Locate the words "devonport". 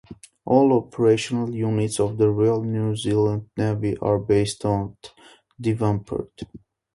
5.61-6.41